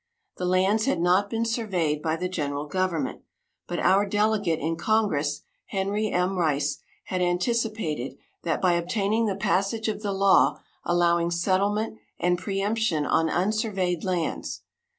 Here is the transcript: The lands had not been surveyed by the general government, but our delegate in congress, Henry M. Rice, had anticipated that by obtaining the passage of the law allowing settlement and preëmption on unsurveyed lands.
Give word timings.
The 0.37 0.47
lands 0.47 0.85
had 0.85 0.99
not 0.99 1.29
been 1.29 1.45
surveyed 1.45 2.01
by 2.01 2.15
the 2.15 2.27
general 2.27 2.65
government, 2.65 3.21
but 3.67 3.77
our 3.77 4.03
delegate 4.03 4.57
in 4.59 4.75
congress, 4.75 5.43
Henry 5.67 6.09
M. 6.11 6.37
Rice, 6.37 6.79
had 7.03 7.21
anticipated 7.21 8.17
that 8.41 8.63
by 8.63 8.73
obtaining 8.73 9.27
the 9.27 9.35
passage 9.35 9.87
of 9.87 10.01
the 10.01 10.11
law 10.11 10.59
allowing 10.83 11.29
settlement 11.29 11.99
and 12.17 12.41
preëmption 12.41 13.07
on 13.07 13.29
unsurveyed 13.29 14.03
lands. 14.03 14.61